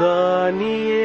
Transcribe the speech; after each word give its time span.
దానియేలు 0.00 0.97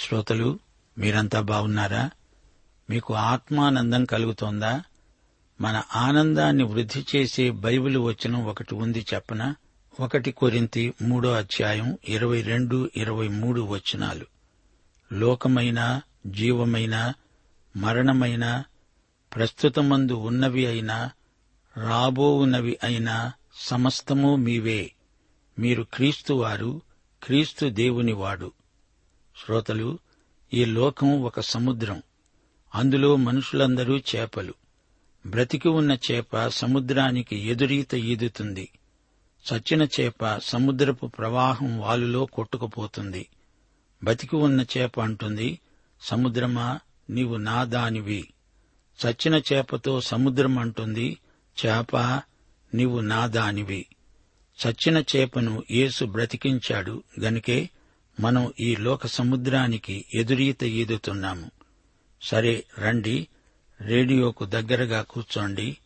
శ్రోతలు 0.00 0.58
మీరంతా 0.98 1.40
బాగున్నారా? 1.40 2.10
మీకు 2.90 3.14
ఆత్మానందం 3.14 4.04
కలుగుతోందా? 4.04 4.82
మన 5.60 5.82
ఆనందాన్ని 5.96 6.64
వృద్ధి 6.64 7.04
చేసే 7.16 7.50
బైబిల్ 7.50 7.96
వచనం 7.96 8.46
ఒకటి 8.46 8.74
ఉంది 8.74 9.06
చెప్పన 9.14 9.54
ఒకటి 10.00 10.32
కొరింతి 10.32 10.94
మూడో 11.02 11.32
అధ్యాయం 11.32 11.98
ఇరవై 12.08 12.42
రెండు 12.42 12.90
ఇరవై 12.96 13.28
మూడు 13.28 13.60
వచనాలు. 13.60 14.26
లోకమైన 15.12 16.00
జీవమైన 16.26 17.12
మరణమైన 17.76 18.64
ప్రస్తుతమందు 19.34 20.12
ఉన్నవి 20.12 20.66
అయినా 20.66 21.10
రాబోవునవి 21.76 22.78
అయినా 22.82 23.32
సమస్తము 23.54 24.36
మీవే. 24.36 24.92
మీరు 25.58 25.86
క్రీస్తువారు 25.94 26.82
క్రీస్తు 27.22 27.66
దేవునివాడు. 27.66 28.52
శ్రోతలు 29.46 29.98
ఈ 30.54 30.64
లోకం 30.64 31.22
ఒక 31.22 31.40
సముద్రం. 31.40 32.02
అందులో 32.74 33.16
మనుషులందరూ 33.16 33.98
చేపలు. 33.98 34.54
బ్రతికి 35.26 35.68
ఉన్న 35.68 35.98
చేప 36.10 36.46
సముద్రానికి 36.48 37.36
ఎదురీత 37.36 37.94
ఈదుతుంది. 37.94 38.68
చచ్చిన 39.52 39.82
చేప 39.82 40.38
సముద్రపు 40.38 41.06
ప్రవాహం 41.06 41.80
వాలులో 41.80 42.26
కొట్టుకుపోతుంది. 42.26 43.26
బతికి 44.04 44.36
ఉన్న 44.36 44.64
చేప 44.78 45.00
అంటుంది 45.00 45.60
సముద్రమా 46.00 46.80
నీవు 47.10 47.36
నా 47.36 47.64
దానివి. 47.64 48.28
చచ్చిన 49.06 49.42
చేపతో 49.52 50.00
సముద్రం 50.00 50.58
అంటుంది 50.58 51.18
చేప 51.66 51.96
నీవు 52.74 53.00
నా 53.00 53.26
దానివి. 53.26 53.86
చచ్చిన 54.66 55.04
చేపను 55.16 55.62
యేసు 55.70 56.04
బ్రతికించాడు 56.04 57.02
గనుకే 57.20 57.70
మనం 58.20 58.52
ఈ 58.60 58.76
లోక 58.76 59.06
సముద్రానికి 59.06 60.04
ఎదురీత 60.14 60.64
ఈదుతున్నాము. 60.64 61.50
సరే 62.22 62.64
రండి 62.78 63.28
రేడియోకు 63.80 64.44
దగ్గరగా 64.44 65.02
కూర్చోండి 65.02 65.76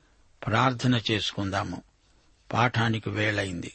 ప్రార్థన 0.46 1.00
చేసుకుందాము. 1.10 1.82
పాఠానికి 2.52 3.10
వేళైంది 3.10 3.72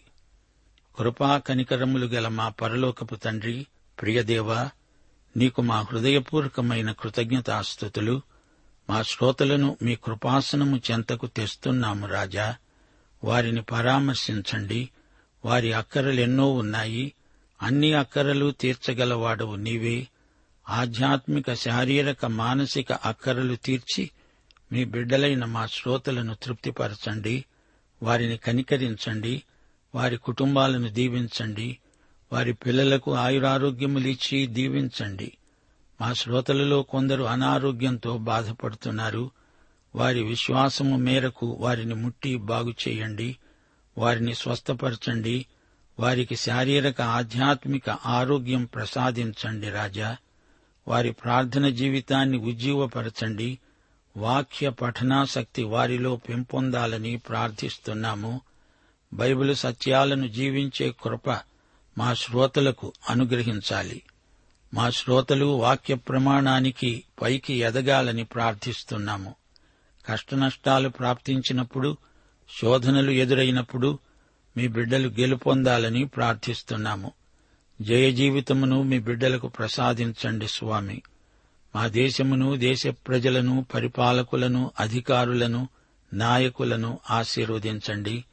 కృపా 0.99 1.37
కనికరములు 1.37 2.05
గల 2.05 2.27
మా 2.27 2.49
పరలోకపు 2.49 3.15
తండ్రి 3.15 3.67
ప్రియదేవా 4.01 4.69
నీకు 5.37 5.61
మా 5.61 5.81
హృదయపూర్వకమైన 5.81 6.91
కృతజ్ఞతాస్థుతులు. 6.91 8.21
మా 8.89 9.01
శ్రోతలను 9.01 9.77
మీ 9.81 9.95
కృపాసనము 9.95 10.81
చెంతకు 10.91 11.27
తెస్తున్నాము 11.27 12.07
రాజా. 12.07 12.55
వారిని 13.23 13.61
పరామర్శించండి. 13.61 14.89
వారి 15.45 15.73
అక్కరలెన్నో 15.73 16.53
ఉన్నాయి. 16.53 17.13
అన్ని 17.61 17.93
అక్కరలు 17.93 18.51
తీర్చగలవాడవు 18.51 19.55
నీవే. 19.55 20.07
ఆధ్యాత్మిక 20.69 21.53
శారీరక 21.53 22.25
మానసిక 22.25 22.91
అక్కరలు 22.91 23.55
తీర్చి 23.55 24.11
మీ 24.71 24.85
బిడ్డలైన 24.85 25.45
మా 25.45 25.65
శ్రోతలను 25.65 26.35
తృప్తిపరచండి. 26.43 27.45
వారిని 28.03 28.37
కనికరించండి. 28.37 29.43
వారి 29.95 30.17
కుటుంబాలను 30.17 30.89
దీవించండి. 30.89 31.77
వారి 32.33 32.53
పిల్లలకు 32.53 33.13
ఆయురారోగ్యములిచ్చి 33.13 34.47
దీవించండి. 34.47 35.37
మా 36.01 36.13
శ్రోతలలో 36.13 36.83
కొందరు 36.83 37.23
అనారోగ్యంతో 37.23 38.17
బాధపడుతున్నారు. 38.17 39.31
వారి 39.95 40.23
విశ్వాసము 40.23 40.97
మేరకు 40.97 41.47
వారిని 41.47 41.95
ముట్టి 41.95 42.37
బాగు 42.37 42.73
చేయండి 42.87 43.37
వారిని 43.97 44.35
స్వస్థపరచండి. 44.35 45.45
వారికి 45.99 46.35
శారీరక 46.35 47.01
ఆధ్యాత్మిక 47.01 47.89
ఆరోగ్యం 47.89 48.65
ప్రసాదించండి 48.65 49.69
రాజా. 49.69 50.17
వారి 50.87 51.11
ప్రార్థన 51.11 51.69
జీవితాన్ని 51.69 52.37
ఉజ్జీవపరచండి. 52.37 53.59
వాక్య 54.17 54.69
పఠనాసక్తి 54.69 55.63
వారిలో 55.63 56.15
పెంపొందాలని 56.15 57.17
ప్రార్థిస్తున్నాము. 57.17 58.41
బైబిల్ 59.13 59.55
సత్యాలను 59.55 60.27
జీవించే 60.27 60.95
కృప 61.03 61.29
మా 61.97 62.13
శ్రోతలకు 62.13 62.93
అనుగ్రహించాలి. 63.09 64.01
మా 64.73 64.89
శ్రోతలు 64.89 65.45
వాక్య 65.45 65.95
ప్రమాణానికి 65.95 67.03
పైకి 67.21 67.53
ఎదగాలని 67.53 68.23
ప్రార్థిస్తున్నాము. 68.23 69.35
కష్టనష్టాలు 70.05 70.89
ప్రాప్తించినప్పుడు 70.89 71.97
శోధనలు 72.61 73.11
ఎదురైనప్పుడు 73.11 73.99
మీ 74.59 74.67
బిడ్డలు 74.67 75.07
గెలుపొందాలని 75.07 76.05
ప్రార్థిస్తున్నాము. 76.05 77.11
జయ 77.81 78.11
జీవితమును 78.11 78.83
మీ 78.83 78.99
బిడ్డలకు 78.99 79.47
ప్రసాదించండి 79.47 80.47
స్వామి. 80.47 81.01
మా 81.75 81.87
దేశమును 81.87 82.55
దేశ 82.55 82.87
ప్రజలను 82.87 83.65
పరిపాలకులను 83.73 84.71
అధికారులను 84.79 85.67
నాయకులను 86.13 86.99
ఆశీర్వదించండి. 87.09 88.23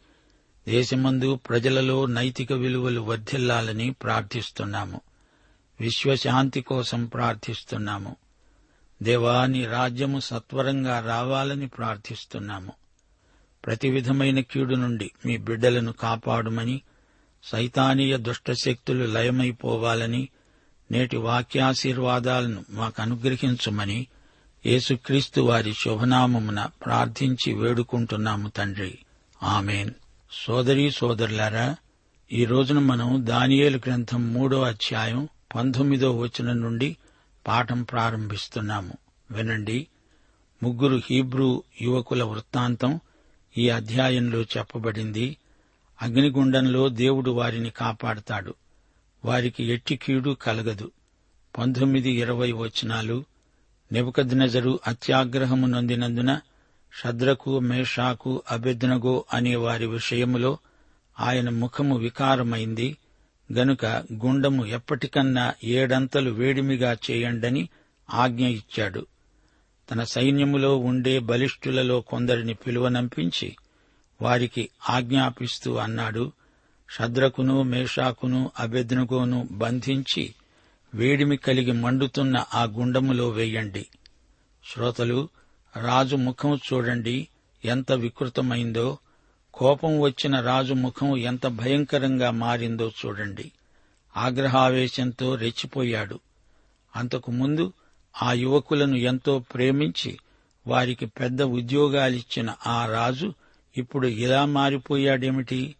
దేశమందు 0.68 1.34
ప్రజలలో 1.34 2.06
నైతిక 2.06 2.52
విలువలు 2.52 3.00
వర్ధిల్లాలని 3.00 3.90
ప్రార్థిస్తున్నాము. 3.90 5.00
విశ్వశాంతి 5.80 6.60
కోసం 6.60 7.06
ప్రార్థిస్తున్నాము. 7.06 8.16
దేవా 9.02 9.46
నీ 9.46 9.64
రాజ్యము 9.64 10.20
సత్వరంగా 10.20 11.00
రావాలని 11.00 11.68
ప్రార్థిస్తున్నాము. 11.68 12.72
ప్రతి 13.66 13.90
విధమైన 13.90 14.40
కీడు 14.40 14.74
నుండి 14.74 15.10
మీ 15.26 15.36
బిడ్డలను 15.36 15.92
కాపాడుమని 15.92 16.82
సైతానీయ 17.42 18.16
దుష్టశక్తులు 18.16 19.04
లయమైపోవాలని 19.04 20.28
నేటి 20.90 21.16
వాక్యాశీర్వాదాలను 21.16 22.64
మాకు 22.70 23.02
అనుగ్రహించుమని 23.02 24.06
యేసుక్రీస్తు 24.66 25.40
వారి 25.40 25.72
శుభనామమున 25.72 26.66
ప్రార్థించి 26.84 27.52
వేడుకుంటున్నాము 27.52 28.48
తండ్రి. 28.48 28.98
ఆమెన్. 29.42 29.90
సోదరీ 30.32 30.90
సోదరులారా 30.90 31.76
ఈ 32.32 32.44
రోజున 32.44 32.78
మనం 32.78 33.26
దానియేలు 33.26 33.76
గ్రంథం 33.76 34.32
మూడో 34.32 34.62
అధ్యాయం 34.62 35.28
పంతొమ్మిదో 35.54 36.16
వచనం 36.16 36.60
నుండి 36.60 36.96
పాఠం 37.46 37.82
ప్రారంభిస్తున్నాము. 37.82 38.92
వినండి. 39.30 39.86
ముగ్గురు 40.62 41.02
హీబ్రూ 41.10 41.62
యువకుల 41.82 42.24
వృత్తాంతం 42.24 43.00
ఈ 43.56 43.68
అధ్యాయంలో 43.68 44.42
చెప్పబడింది 44.42 45.36
అగ్నిగుండంలో 46.02 46.88
దేవుడు 46.88 47.30
వారిని 47.30 47.70
కాపాడతాడు. 47.70 48.54
వారికి 49.24 49.64
ఎట్టి 49.64 49.96
కీడు 49.96 50.30
కలగదు. 50.30 50.90
పంతొమ్మిది 51.58 52.10
ఇరవై 52.10 52.52
వచనాలు. 52.52 53.24
నెబుకద్నెజరు 53.92 54.80
అత్యాగ్రహము 54.86 55.66
నొందినందున 55.66 56.40
షద్రకు 57.02 57.58
మేషాకు 57.58 58.42
అభెద్నగో 58.50 59.24
అనే 59.32 59.56
వారి 59.56 59.86
విషయములో 59.86 60.58
ఆయన 61.20 61.48
ముఖము 61.48 61.96
వికారమైంది. 61.96 62.96
గనుక 63.52 63.86
గుండము 64.12 64.66
ఎప్పటికన్నా 64.66 65.54
ఏడంతలు 65.64 66.30
వేడిమిగా 66.30 66.96
చేయండని 67.10 67.68
ఆజ్ఞ 68.14 68.46
ఇచ్చాడు. 68.46 69.06
తన 69.90 70.04
సైన్యములో 70.04 70.76
ఉండే 70.76 71.18
బలిష్ఠులలో 71.18 72.00
కొందరిని 72.00 72.54
పిలువనంపించి 72.54 73.56
వారికి 74.22 74.68
ఆజ్ఞాపిస్తూ 74.90 75.76
అన్నాడు. 75.76 76.32
శద్రకును 76.98 77.62
మేషాకును 77.62 78.50
అభెద్నుగోను 78.60 79.48
బంధించి 79.50 80.34
వేడిమి 80.94 81.36
కలిగి 81.36 81.72
మండుతున్న 81.72 82.44
ఆ 82.54 82.64
గుండములో 82.64 83.28
వేయండి. 83.28 83.86
శ్రోతలు 84.72 85.28
రాజు 85.76 86.16
ముఖం 86.16 86.58
చూడండి 86.72 87.28
ఎంత 87.64 87.92
వికృతమైందో. 87.92 88.98
కోపం 89.54 90.00
వచ్చిన 90.00 90.40
రాజు 90.40 90.74
ముఖం 90.74 91.16
ఎంత 91.16 91.46
భయంకరంగా 91.46 92.30
మారిందో 92.30 92.92
చూడండి. 93.06 93.52
ఆగ్రహావేశంతో 94.16 95.34
రెచ్చిపోయాడు. 95.34 96.20
అంతకు 96.96 97.30
ముందు 97.30 97.72
ఆ 98.22 98.32
యువకులను 98.32 98.96
ఎంతో 98.96 99.38
ప్రేమించి 99.38 100.18
వారికి 100.66 101.06
పెద్ద 101.06 101.42
ఉద్యోగాలిచ్చిన 101.42 102.54
ఆ 102.66 102.86
రాజు 102.86 103.34
ఇప్పుడు 103.76 104.06
ఇలా 104.06 104.44
మారిపోయాడేమిటి? 104.44 105.74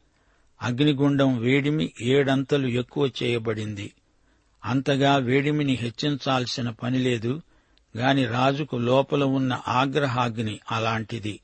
అగ్నిగుండం 0.62 1.38
వేడిమి 1.38 1.92
ఏడంతలు 2.02 2.66
ఎక్కువ 2.66 3.10
చేయబడింది. 3.22 3.92
అంతగా 4.64 5.16
వేడిమిని 5.16 5.74
హెచ్చించాల్సిన 5.74 6.70
పనిలేదు 6.70 7.42
గాని 7.96 8.26
రాజుకు 8.26 8.76
లోపల 8.76 9.24
ఉన్న 9.24 9.60
ఆగ్రహాగ్ని 9.68 10.60
అలాంటిది. 10.72 11.40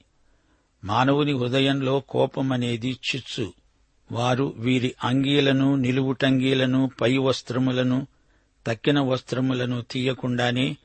మానవుని 0.85 1.33
హృదయంలో 1.33 2.01
కోపమనేది 2.01 2.91
చిచ్చు. 2.91 3.53
వారు 4.13 4.55
వీరి 4.57 4.95
అంగీలను 5.05 5.75
నిలువుటంగీలను 5.75 6.91
పై 7.01 7.17
వస్త్రములను 7.17 8.07
తక్కిన 8.67 9.01
వస్త్రములను 9.01 9.83
తీయకుండానే 9.91 10.77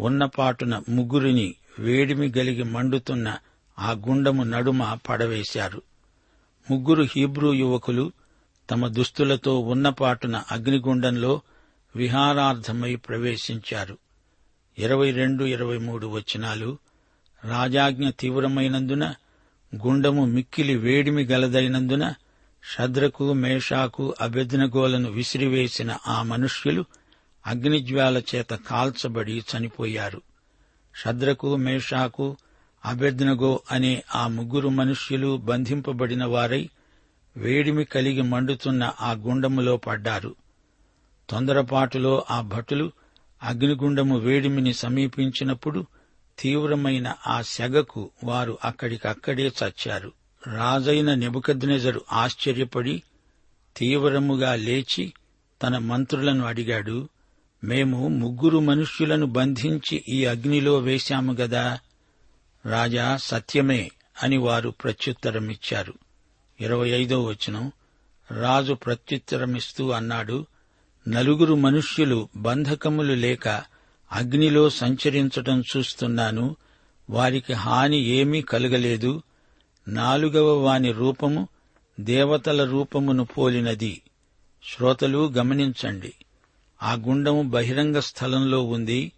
ఉన్నపాటున 0.00 0.82
ముగ్గురిని 0.88 1.54
వేడిమి 1.78 2.32
గలిగి 2.38 2.62
మండుతున్న 2.62 3.38
ఆ 3.78 3.90
గుండము 3.90 4.42
నడుమ 4.42 4.98
పడవేశారు. 5.08 5.82
ముగ్గురు 6.70 7.06
హీబ్రూ 7.16 7.52
యువకులు 7.52 8.12
తమ 8.70 8.86
దుస్తులతో 8.86 9.58
ఉన్నపాటున 9.58 10.42
అగ్నిగుండంలో 10.52 11.40
విహారార్థమై 11.96 12.96
ప్రవేశించారు. 12.96 13.98
ఇరవై 14.78 15.10
రెండు 15.10 15.44
ఇరవై 15.44 15.78
మూడు 15.78 16.06
వచనాలు 16.06 16.78
రాజాజ్ఞ 17.44 18.08
తీవ్రమైనందున 18.10 19.14
గుండము 19.74 20.24
మిక్కిలి 20.24 20.76
వేడిమి 20.76 21.24
గలదైనందున 21.24 22.14
షద్రకు 22.76 23.32
మేషాకు 23.32 24.14
అభ్యర్థనగోలను 24.20 25.10
విసిరివేసిన 25.10 25.96
ఆ 26.06 26.22
మనుష్యులు 26.22 26.84
అగ్నిజ్వాల 27.46 28.22
చేత 28.34 28.50
కాల్చబడి 28.50 29.44
చనిపోయారు. 29.56 30.22
షద్రకు 30.96 31.56
మేషాకు 31.56 32.36
అభ్యర్థనగో 32.84 33.62
అనే 33.70 34.02
ఆ 34.14 34.28
ముగ్గురు 34.28 34.68
మనుష్యులు 34.68 35.36
బంధింపబడిన 35.36 36.24
వారై 36.24 36.68
వేడిమి 37.36 37.84
కలిగి 37.84 38.22
మండుతున్న 38.22 38.92
ఆ 39.00 39.12
గుండములో 39.12 39.76
పడ్డారు. 39.76 40.34
తొందరపాటులో 41.30 42.24
ఆ 42.30 42.40
భటులు 42.40 42.92
అగ్నిగుండము 43.42 44.18
వేడిమిని 44.18 44.72
సమీపించినప్పుడు 44.72 45.86
తీవ్రమైన 46.38 47.14
ఆ 47.26 47.42
సెగకు 47.42 48.10
వారు 48.24 48.58
అక్కడికక్కడే 48.64 49.46
చచ్చారు. 49.46 50.12
రాజైన 50.46 51.14
నెబుకద్నెజరు 51.14 52.00
ఆశ్చర్యపడి 52.12 53.02
తీవ్రముగా 53.76 54.54
లేచి 54.54 55.12
తన 55.62 55.78
మంత్రులను 55.78 56.44
అడిగాడు 56.44 57.08
మేము 57.64 58.08
ముగ్గురు 58.08 58.58
మనుష్యులను 58.58 59.26
బంధించి 59.26 60.04
ఈ 60.08 60.24
అగ్నిలో 60.24 60.78
వేశాము 60.78 61.32
గదా. 61.32 61.78
రాజా 62.66 63.16
సత్యమే 63.16 63.90
అని 64.22 64.36
వారు 64.36 64.70
ప్రత్యుత్తరమిచ్చారు. 64.70 65.94
ఇరవై 66.60 66.90
ఐదో 66.90 67.24
వచనం. 67.24 67.72
రాజు 68.30 68.72
ప్రత్యుత్తరమిస్తూ 68.72 69.90
అన్నాడు 69.90 70.46
నలుగురు 71.08 71.54
మనుష్యులు 71.54 72.28
బంధకములు 72.36 73.14
లేక 73.14 73.48
అగ్నిలో 74.12 74.70
సంచరించటం 74.70 75.64
చూస్తున్నాను. 75.76 76.56
వారికి 77.10 77.52
హాని 77.52 77.96
ఏమీ 77.96 78.42
కలగలేదు. 78.42 79.22
నాలుగవ 79.88 80.46
వాని 80.46 80.92
రూపము 80.92 81.48
దేవతల 82.00 82.64
రూపమును 82.64 83.24
పోలినది. 83.24 84.02
శ్రోతలు 84.64 85.28
గమనించండి. 85.28 86.12
ఆ 86.82 86.92
గుండం 86.92 87.50
బహిరంగ 87.50 87.98
స్థలంలో 87.98 88.62
ఉంది. 88.62 89.12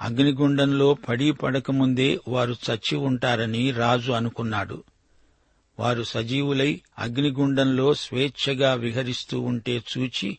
అగ్నిగుండంలో 0.00 0.94
పడి 0.94 1.32
పడకముందే 1.32 2.20
వారు 2.28 2.56
చచ్చి 2.70 2.96
ఉంటారని 2.96 3.70
రాజు 3.70 4.12
అనుకున్నాడు. 4.12 4.84
వారు 5.78 6.02
సజీవులై 6.02 6.80
అగ్నిగుండంలో 6.98 7.94
స్వేచ్ఛగా 7.94 8.74
విహరిస్తూ 8.74 9.40
ఉంటే 9.40 9.82
చూచి 9.98 10.38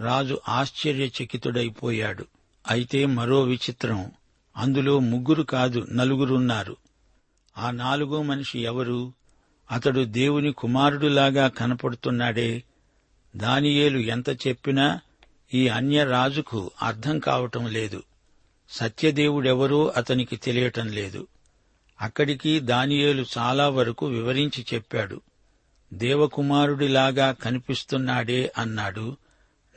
రాజు 0.00 0.40
ఆశ్చర్యచకితుడైపోయాడు. 0.48 2.26
అయితే 2.70 3.06
మరో 3.06 3.42
విచిత్రం. 3.42 4.10
అందులో 4.56 4.98
ముగ్గురు 4.98 5.42
కాదు 5.42 5.86
నలుగురున్నారు. 5.92 6.76
ఆ 7.58 7.70
నాలుగో 7.70 8.22
మనిషి 8.22 8.58
ఎవరు? 8.58 9.12
అతడు 9.70 10.04
దేవుని 10.04 10.52
కుమారుడులాగా 10.52 11.48
కనపడుతున్నాడే. 11.48 12.62
దానియేలు 13.36 13.98
ఎంత 13.98 14.28
చెప్పినా 14.30 15.00
ఈ 15.54 15.68
అన్య 15.68 16.04
రాజుకు 16.04 16.70
అర్థం 16.82 17.18
కావటం 17.18 17.66
లేదు. 17.66 18.02
సత్యదేవుడెవరో 18.70 19.92
అతనికి 19.96 20.36
తెలియటం 20.36 20.88
లేదు. 20.88 21.26
అక్కడికి 22.00 22.60
దానియేలు 22.60 23.24
చాలా 23.38 23.68
వరకు 23.68 24.06
వివరించి 24.06 24.66
చెప్పాడు. 24.74 25.20
దేవకుమారుడిలాగా 25.94 27.32
కనిపిస్తున్నాడే 27.32 28.52
అన్నాడు. 28.58 29.16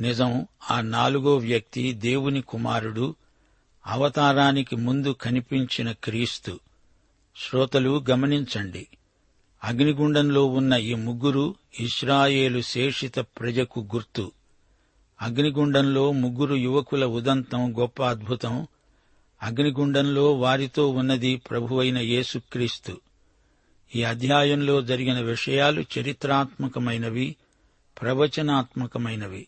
నిజం 0.02 0.48
ఆ 0.72 0.82
నాలుగో 0.82 1.36
వ్యక్తి 1.36 1.94
దేవుని 1.94 2.42
కుమారుడు 2.42 3.16
అవతారానికి 3.88 4.76
ముందు 4.76 5.16
కనిపించిన 5.22 5.92
క్రీస్తు. 5.92 6.60
శ్రోతలు 7.38 8.06
గమనించండి. 8.10 8.88
అగ్నిగుండంలో 9.64 10.46
ఉన్న 10.46 10.74
ఈ 10.74 10.94
ముగ్గురు 10.94 11.56
ఇస్రాయేలు 11.80 12.62
శేషిత 12.62 13.20
ప్రజకు 13.20 13.88
గుర్తు. 13.94 14.32
అగ్నిగుండంలో 15.22 16.12
ముగ్గురు 16.12 16.56
యువకుల 16.56 17.06
ఉదంతం 17.06 17.80
గొప్ప 17.80 18.04
అద్భుతం. 18.04 18.68
అగ్నిగుండంలో 19.44 20.34
వారితో 20.34 20.90
ఉన్నది 20.90 21.36
ప్రభువైన 21.36 21.98
యేసుక్రీస్తు. 21.98 23.02
ఈ 23.96 24.04
అధ్యాయంలో 24.04 24.82
జరిగిన 24.82 25.20
విషయాలు 25.20 25.84
చరిత్రాత్మకమైనవి 26.00 27.36
ప్రవచనాత్మకమైనవి. 28.02 29.48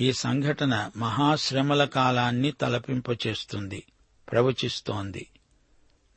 ఈ 0.00 0.12
సంఘటన 0.12 0.90
మహాశ్రమల 0.96 1.84
కాలాన్ని 1.84 2.52
తలపింపచేస్తుంది 2.52 3.84
ప్రవచిస్తోంది. 4.32 5.26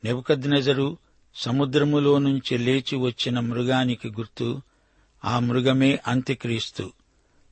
నెబుకద్నెజరు 0.04 0.96
సముద్రములో 1.34 2.18
నుంచి 2.18 2.58
లేచి 2.58 2.96
వచ్చిన 2.96 3.40
మృగానికి 3.40 4.08
గుర్తు 4.08 4.62
ఆ 5.24 5.38
మృగమే 5.38 5.98
అంత్యక్రీస్తు. 6.06 6.92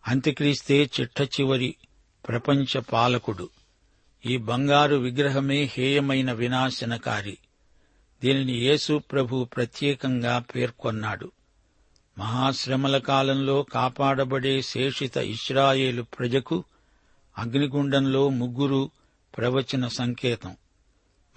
అంత్యక్రీస్తే 0.09 0.90
చిట్ట 1.00 1.23
చివరి 1.23 1.75
ప్రపంచ 2.28 2.80
పాలకుడు. 2.80 3.49
ఈ 4.26 4.37
బంగారు 4.37 4.97
విగ్రహమే 4.97 5.62
హేయమైన 5.62 6.32
వినాశనకారి. 6.32 7.38
దీనిని 8.23 8.52
యేసు 8.52 9.02
ప్రభు 9.12 9.44
ప్రత్యేకంగా 9.44 10.38
పేర్కొన్నాడు. 10.38 11.32
మహాశ్రమల 12.18 12.99
కాలంలో 12.99 13.62
కాపాడబడే 13.62 14.62
శేషిత 14.62 15.16
ఇస్రాయేలు 15.16 16.02
ప్రజకు 16.02 16.64
అగ్నిగుండంలో 17.38 18.28
ముగ్గురు 18.28 18.90
ప్రవచన 19.37 19.87
సంకేతం. 19.87 20.56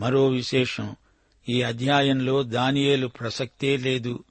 మరో 0.01 0.27
విశేషం 0.27 0.95
ఈ 1.50 1.62
అధ్యాయంలో 1.62 2.43
దానియేలు 2.43 3.07
ప్రసక్తే 3.07 3.77
లేదు. 3.77 4.24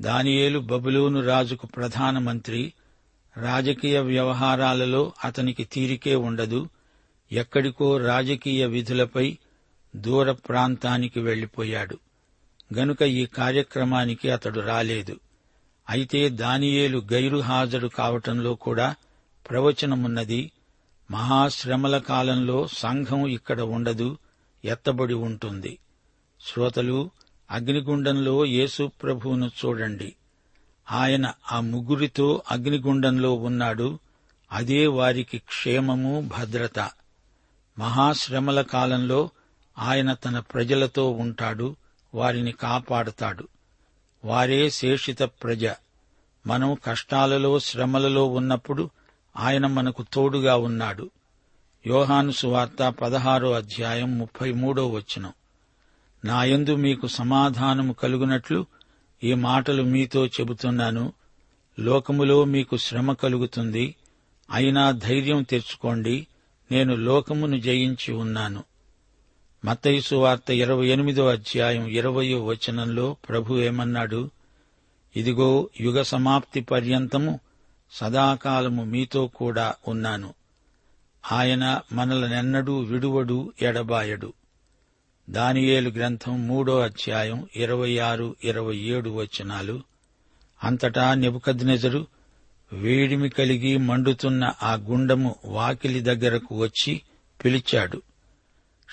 దానియేలు 0.00 0.58
బబులోను 0.58 1.20
రాజుకు 1.20 1.66
ప్రధానమంత్రి 1.66 2.72
రాజకీయ 3.36 4.00
వ్యవహారాలలో 4.00 5.12
అతనికి 5.24 5.64
తీరికే 5.64 6.14
ఉండదు. 6.14 6.68
ఎక్కడికో 7.32 7.96
రాజకీయ 7.96 8.66
విధులపై 8.66 9.38
దూర 9.96 10.32
ప్రాంతానికి 10.32 11.20
వెళ్ళిపోయాడు 11.20 11.98
గనుక 12.74 13.02
ఈ 13.02 13.26
కార్యక్రమానికి 13.26 14.30
అతడు 14.30 14.60
రాలేదు. 14.60 15.20
అయితే 15.90 16.28
దానియేలు 16.28 17.02
గైరు 17.12 17.38
హాజరు 17.38 17.88
కావటంలో 17.88 18.54
కూడా 18.54 18.94
ప్రవచనమున్నది 19.50 20.52
మహాశ్రమల 21.10 21.98
కాలంలో 21.98 22.66
సంఘం 22.66 23.26
ఇక్కడ 23.26 23.60
ఉండదు 23.60 24.18
ఎత్తబడి 24.64 25.14
ఉంటుంది. 25.14 25.78
శ్రోతలు 26.40 27.10
అగ్నిగుండంలో 27.50 28.44
యేసుప్రభువును 28.44 29.50
చూడండి. 29.64 30.14
ఆయన 30.90 31.32
ఆ 31.52 31.60
ముగ్గురితో 31.60 32.42
అగ్నిగుండంలో 32.50 33.34
ఉన్నాడు. 33.34 33.98
అదే 34.52 34.86
వారికి 34.86 35.38
క్షేమము 35.38 36.30
భద్రత. 36.38 36.90
మహాశ్రమల 37.78 38.62
కాలంలో 38.62 39.30
ఆయన 39.78 40.12
తన 40.12 40.38
ప్రజలతో 40.38 41.10
ఉంటాడు 41.10 41.76
వారిని 42.14 42.52
కాపాడుతాడు. 42.52 43.48
వారే 44.24 44.70
శేషిత 44.70 45.22
ప్రజ. 45.22 45.64
మనం 46.46 46.76
కష్టాలలో 46.84 47.58
శ్రమలలో 47.58 48.26
ఉన్నప్పుడు 48.26 48.90
ఆయన 49.36 49.66
మనకు 49.66 50.04
తోడుగా 50.12 50.56
ఉన్నాడు. 50.56 51.10
యోహాను 51.86 52.30
సువార్త 52.30 52.88
పదహారో 52.88 53.52
అధ్యాయం 53.52 54.18
ముప్పై 54.18 54.52
మూడో 54.52 54.88
వచనం. 54.88 55.32
నాయందు 56.24 56.74
మీకు 56.74 57.06
సమాధానము 57.06 57.92
కలుగునట్లు 57.92 58.66
ఈ 59.24 59.34
మాటలు 59.34 59.82
మీతో 59.82 60.26
చెబుతున్నాను. 60.26 61.12
లోకములో 61.78 62.44
మీకు 62.44 62.76
శ్రమ 62.76 63.12
కలుగుతుంది. 63.12 63.94
అయినా 64.50 64.90
ధైర్యం 64.90 65.42
తెచ్చుకోండి 65.42 66.26
నేను 66.72 66.94
లోకమును 66.94 67.60
జయించి 67.60 68.14
ఉన్నాను. 68.14 68.64
మత్తయిసు 69.64 70.14
వార్త 70.14 70.50
ఇరవై 70.50 70.86
ఎనిమిదో 70.86 71.28
అధ్యాయం 71.28 71.86
ఇరవయో 71.86 72.44
వచనంలో 72.44 73.16
ప్రభు 73.28 73.58
ఏమన్నాడు? 73.58 74.30
ఇదిగో 75.16 75.70
యుగ 75.80 76.02
సమాప్తి 76.02 76.60
పర్యంతము 76.60 77.40
సదాకాలము 77.92 78.84
మీతో 78.84 79.26
కూడా 79.26 79.74
ఉన్నాను. 79.88 80.34
ఆయన 81.32 81.80
మనలనెన్నడూ 81.92 82.78
విడువడు 82.78 83.52
ఎడబాయడు. 83.62 84.32
దానియేలు 85.30 85.90
గ్రంథం 85.90 86.48
మూడో 86.48 86.80
అధ్యాయం 86.80 87.48
ఇరవై 87.56 87.98
ఆరు 87.98 88.36
ఇరవై 88.44 88.76
ఏడు 88.76 89.10
వచనాలు. 89.10 89.82
అంతటా 90.64 91.14
నిపుకద్నెజరు 91.14 92.06
వేడిమి 92.72 93.28
కలిగి 93.28 93.76
మండుతున్న 93.76 94.52
ఆ 94.62 94.74
గుండము 94.74 95.36
వాకిలి 95.44 96.00
దగ్గరకు 96.00 96.58
వచ్చి 96.58 97.02
పిలిచాడు. 97.44 98.02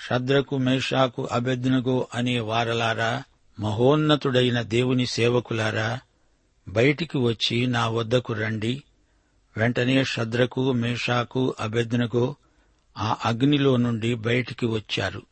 షద్రకు 0.06 0.56
మేషాకు 0.56 1.28
అభెజ్నగో 1.32 2.08
అనే 2.14 2.40
వారలారా 2.40 3.22
మహోన్నతుడైన 3.60 4.62
దేవుని 4.62 5.06
సేవకులారా 5.06 6.00
బయటికి 6.68 7.18
వచ్చి 7.18 7.66
నా 7.66 7.88
వద్దకు 7.88 8.32
రండి. 8.32 8.82
వెంటనే 9.56 10.04
షద్రకు 10.04 10.72
మేషాకు 10.72 11.54
అభెజ్నగో 11.60 12.36
ఆ 12.98 13.16
అగ్నిలో 13.24 13.76
నుండి 13.76 14.14
బయటికి 14.14 14.66
వచ్చారు. 14.66 15.22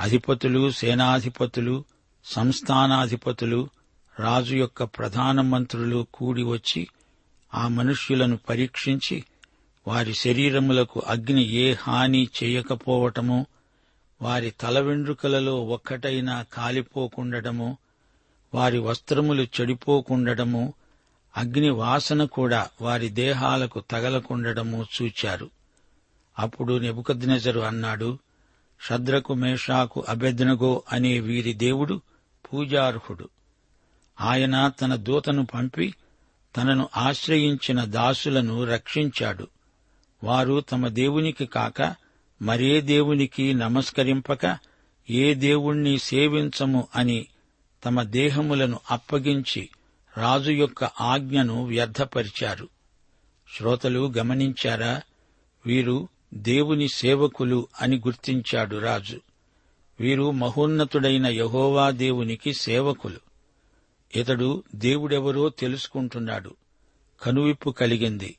అధిపతులు 0.00 0.70
సేనాధిపతులు 0.70 1.84
సంస్థానాధిపతులు 2.24 3.68
రాజు 4.20 4.56
యొక్క 4.56 4.82
ప్రధాన 4.84 5.40
మంత్రులు 5.40 6.06
కూడి 6.14 6.42
వచ్చి 6.42 6.88
ఆ 7.54 7.68
మనుష్యులను 7.68 8.36
పరీక్షించి 8.36 9.24
వారి 9.88 10.14
శరీరములకు 10.14 11.02
అగ్ని 11.06 11.42
ఏ 11.42 11.74
హాని 11.74 12.28
చేయకపోవటమో 12.42 13.46
వారి 14.22 14.50
తల 14.50 14.78
వెండ్రుకలలో 14.78 15.64
ఒక్కటైనా 15.64 16.44
కాలిపోకుండటము 16.52 17.78
వారి 18.54 18.78
వస్త్రములు 18.78 19.42
చెడిపోకుండటము 19.42 20.74
అగ్ని 21.36 21.70
వాసన 21.70 22.24
కూడా 22.24 22.68
వారి 22.80 23.08
దేహాలకు 23.08 23.80
తగలకుండటము 23.80 24.86
చూచారు. 24.96 25.50
అప్పుడు 26.38 26.78
నెబుకద్నెజరు 26.78 27.60
అన్నాడు 27.60 28.18
షద్రకు 28.80 29.34
మేషాకు 29.34 30.04
అభెజ్ఞగో 30.08 30.82
అనే 30.92 31.20
వీరి 31.20 31.52
దేవుడు 31.52 32.00
పూజార్హుడు. 32.44 33.28
ఆయన 34.20 34.68
తన 34.68 34.94
దూతను 34.94 35.46
పంపి 35.46 35.94
తనను 36.56 36.88
ఆశ్రయించిన 36.96 37.84
దాసులను 37.84 38.64
రక్షించాడు. 38.64 39.48
వారు 40.24 40.60
తమ 40.60 40.88
దేవునికి 40.88 41.46
కాక 41.46 41.94
మరే 42.42 42.80
దేవునికి 42.80 43.54
నమస్కరింపక 43.54 44.58
ఏ 45.10 45.34
దేవుణ్ణి 45.34 45.98
సేవించము 45.98 46.88
అని 46.96 47.26
తమ 47.84 48.02
దేహములను 48.02 48.80
అప్పగించి 48.90 49.68
రాజు 50.18 50.50
యొక్క 50.50 50.84
ఆజ్ఞను 50.84 51.64
వ్యర్థపరిచారు. 51.64 52.68
శ్రోతలు 53.56 54.12
గమనించారా? 54.18 55.00
వీరు 55.66 56.08
దేవుని 56.34 56.88
సేవకులు 56.88 57.68
అని 57.80 57.96
గుర్తించాడు 57.96 58.76
రాజు. 58.76 59.20
వీరు 60.00 60.30
మహోన్నతుడైన 60.30 61.26
యహోవా 61.26 61.90
దేవునికి 61.90 62.54
సేవకులు. 62.54 63.18
ఇతడు 64.16 64.62
దేవుడెవరో 64.74 65.48
తెలుసుకుంటున్నాడు. 65.48 66.56
కనువిప్పు 67.22 67.70
కలిగింది. 67.70 68.36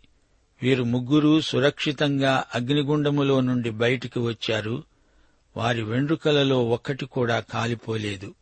వీరు 0.64 0.84
ముగ్గురూ 0.84 1.42
సురక్షితంగా 1.42 2.44
అగ్నిగుండములో 2.56 3.42
నుండి 3.42 3.70
బయటికి 3.70 4.20
వచ్చారు. 4.20 4.84
వారి 5.58 5.82
వెండ్రుకలలో 5.82 6.66
ఒక్కటి 6.66 7.06
కూడా 7.06 7.40
కాలిపోలేదు. 7.40 8.36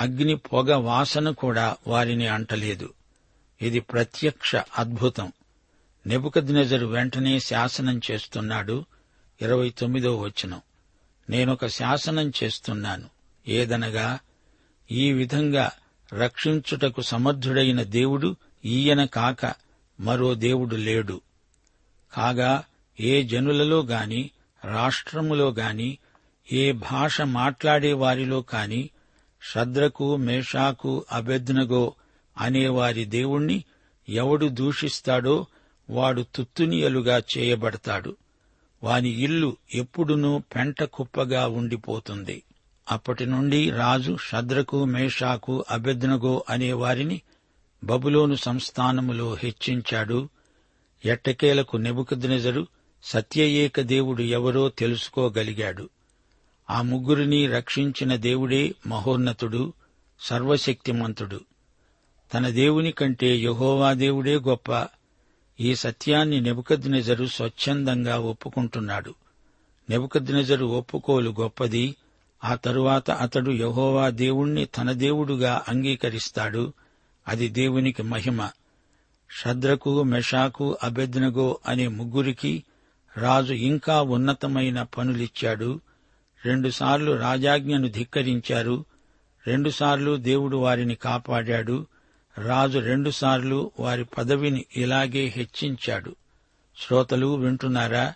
అగ్ని 0.00 0.36
పొగ 0.36 0.74
వాసన 0.74 1.30
కూడా 1.30 1.76
వారిని 1.86 2.26
అంటలేదు. 2.26 2.94
ఇది 3.62 3.80
ప్రత్యక్ష 3.80 4.56
అద్భుతం. 4.56 5.32
నెబుకద్నెజరు 6.06 6.86
వెంటనే 6.86 7.40
శాసనం 7.40 8.00
చేస్తున్నాడు 8.10 8.84
ఇరవై 9.42 9.70
తొమ్మిదో 9.70 10.16
వచనం. 10.16 10.60
నేనొక 11.30 11.66
శాసనం 11.66 12.32
చేస్తున్నాను. 12.42 13.08
ఏదనగా 13.48 14.18
ఈ 14.90 15.12
విధంగా 15.12 15.70
రక్షించుటకు 16.12 17.02
సమర్థుడైన 17.02 17.82
దేవుడు 17.82 18.36
ఈయన 18.64 19.04
కాక 19.04 19.54
మరో 20.00 20.34
దేవుడు 20.34 20.76
లేడు. 20.76 21.20
కాగా 22.14 22.64
ఏ 23.00 23.22
జనులలో 23.22 23.82
గాని 23.82 24.30
రాష్ట్రములో 24.64 25.50
గాని 25.50 25.98
ఏ 26.52 26.72
భాష 26.72 27.20
మాట్లాడే 27.20 27.92
వారిలో 27.92 28.42
కాని 28.42 28.90
శద్రకు 29.54 30.16
మేషాకు 30.16 31.04
అభెద్నగో 31.12 31.94
అనే 32.38 32.68
వారి 32.68 33.04
దేవుణ్ణి 33.04 33.64
ఎవడు 34.08 34.46
దూషిస్తాడో 34.46 35.46
వాడు 35.90 36.26
తుత్తునియలుగా 36.34 37.22
చేయబడతాడు. 37.38 38.16
వాని 38.82 39.08
ఇల్లు 39.08 39.56
ఎప్పుడునూ 39.74 40.38
పెంట 40.38 40.82
కుప్పగా 40.82 41.46
ఉండిపోతుంది. 41.46 42.42
అప్పటి 42.92 43.26
నుండి 43.26 43.70
రాజు 43.70 44.16
షద్రకు 44.20 44.84
మేషాకు 44.84 45.64
అభెజ్ఞగో 45.70 46.44
అనే 46.48 46.72
వారిని 46.72 47.22
బబులోను 47.84 48.34
సంస్థానములో 48.34 49.34
హెచ్చించాడు. 49.34 50.28
ఎట్టకేలకు 51.04 51.76
నెబుకద్నెజరు 51.76 52.66
సత్యయేక 53.02 53.80
దేవుడు 53.80 54.22
ఎవరో 54.22 54.68
తెలుసుకోగలిగాడు. 54.68 55.88
ఆ 56.70 56.82
ముగ్గురిని 56.82 57.46
రక్షించిన 57.46 58.16
దేవుడే 58.16 58.74
మహోన్నతుడు 58.86 59.72
సర్వశక్తిమంతుడు. 60.20 61.40
తన 62.34 62.48
దేవుని 62.48 62.92
కంటే 62.92 63.36
యహోవా 63.36 63.92
దేవుడే 63.92 64.36
గొప్ప. 64.36 64.86
ఈ 65.60 65.74
సత్యాన్ని 65.74 66.40
నెబుకద్నెజరు 66.40 67.26
స్వచ్ఛందంగా 67.26 68.18
ఒప్పుకుంటున్నాడు. 68.18 69.14
నెబుకద్నెజరు 69.90 70.66
ఒప్పుకోలు 70.66 71.34
గొప్పది. 71.40 71.96
ఆ 72.44 72.54
తరువాత 72.54 73.10
అతడు 73.10 73.50
యహోవా 73.50 74.10
దేవుణ్ణి 74.10 74.64
తన 74.64 74.92
దేవుడుగా 74.92 75.64
అంగీకరిస్తాడు. 75.68 76.72
అది 77.28 77.48
దేవునికి 77.48 78.02
మహిమ. 78.02 78.50
షద్రకు 79.30 80.02
మెషాకు 80.02 80.78
అభెజ్ఞగో 80.82 81.58
అనే 81.66 81.88
ముగ్గురికి 81.88 82.64
రాజు 83.16 83.52
ఇంకా 83.52 84.02
ఉన్నతమైన 84.02 84.82
పనులిచ్చాడు. 84.82 85.80
రెండుసార్లు 86.44 87.12
రాజాజ్ఞను 87.12 87.88
ధిక్కరించారు. 87.88 88.84
రెండుసార్లు 89.46 90.16
దేవుడు 90.16 90.56
వారిని 90.56 90.94
కాపాడాడు. 90.94 91.86
రాజు 92.38 92.78
రెండుసార్లు 92.78 93.70
వారి 93.80 94.04
పదవిని 94.04 94.64
ఇలాగే 94.76 95.24
హెచ్చించాడు. 95.36 96.16
శ్రోతలు 96.78 97.34
వింటున్నారా? 97.34 98.14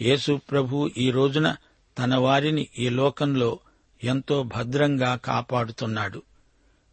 యేసు 0.00 0.40
ప్రభు 0.50 0.90
ఈ 0.96 1.10
రోజున 1.10 1.56
తన 1.98 2.14
వారిని 2.14 2.68
ఈ 2.78 2.88
లోకంలో 2.88 3.58
ఎంతో 4.04 4.42
భద్రంగా 4.42 5.16
కాపాడుతున్నాడు. 5.16 6.22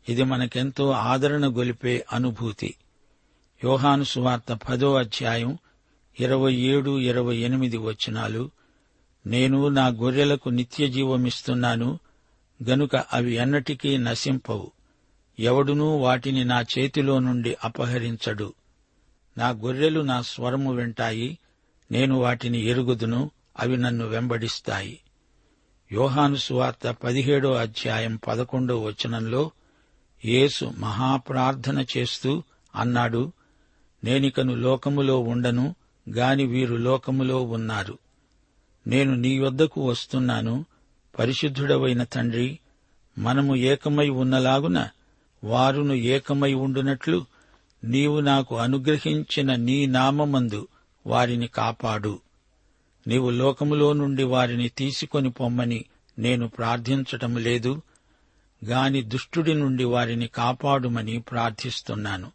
ఇది 0.09 0.23
మనకెంతో 0.23 0.91
ఆదరణ 0.91 1.47
గొలిపే 1.47 2.05
అనుభూతి. 2.13 2.75
యోహాను 3.63 4.03
సువార్త 4.03 4.53
పదో 4.53 4.95
అధ్యాయం 4.95 5.57
ఇరవై 6.19 6.53
ఏడు 6.53 6.99
ఇరవై 6.99 7.37
ఎనిమిది 7.37 7.77
వచనాలు. 7.77 8.51
నేను 9.27 9.67
నా 9.67 9.87
గొర్రెలకు 9.87 10.49
నిత్య 10.49 10.87
జీవమిస్తున్నాను 10.87 11.99
గనుక 12.69 12.95
అవి 12.95 13.33
ఎన్నటికీ 13.33 13.97
నశింపవు. 13.97 14.71
ఎవడునూ 15.41 15.97
వాటిని 15.97 16.45
నా 16.45 16.61
చేతిలో 16.61 17.19
నుండి 17.19 17.57
అపహరించడు. 17.63 18.53
నా 19.37 19.49
గొర్రెలు 19.49 20.01
నా 20.01 20.21
స్వరము 20.21 20.73
వింటాయి 20.73 21.37
నేను 21.91 22.15
వాటిని 22.15 22.59
ఎరుగుదును 22.59 23.31
అవి 23.59 23.77
నన్ను 23.77 24.05
వెంబడిస్తాయి. 24.07 24.99
యోహాను 25.91 26.35
సువార్త 26.35 26.87
పదిహేడో 26.87 27.51
అధ్యాయం 27.51 28.19
పదకొండో 28.27 28.81
వచనంలో 28.81 29.51
యేసు 30.25 30.65
మహాప్రార్థన 30.77 31.85
చేస్తూ 31.97 32.43
అన్నాడు 32.75 33.31
నేనికను 34.03 34.55
లోకములో 34.55 35.19
ఉండను 35.19 35.75
గాని 36.09 36.45
వీరు 36.45 36.75
లోకములో 36.75 37.43
ఉన్నారు. 37.43 37.97
నేను 38.87 39.15
నీ 39.15 39.39
వద్దకు 39.39 39.89
వస్తున్నాను 39.89 40.65
పరిశుద్ధుడవైన 41.19 42.03
తండ్రి 42.03 42.59
మనము 43.17 43.55
ఏకమై 43.55 44.09
ఉన్నలాగున 44.09 44.89
వారును 45.43 45.93
ఏకమై 45.93 46.53
ఉండునట్లు 46.53 47.25
నీవు 47.83 48.19
నాకు 48.19 48.57
అనుగ్రహించిన 48.57 49.55
నీ 49.55 49.85
నామమందు 49.85 50.67
వారిని 51.07 51.47
కాపాడు. 51.47 52.19
నీవు 53.07 53.29
లోకములో 53.29 53.93
నుండి 53.93 54.23
వారిని 54.23 54.69
తీసుకొని 54.69 55.29
పొమ్మని 55.29 55.85
నేను 56.19 56.47
ప్రార్థించటం 56.47 57.35
లేదు. 57.35 57.81
గాని 58.65 59.01
దుష్టుడి 59.01 59.53
నుండి 59.53 59.83
వారిని 59.83 60.27
కాపాడుమని 60.27 61.19
ప్రార్థిస్తున్నాను. 61.19 62.31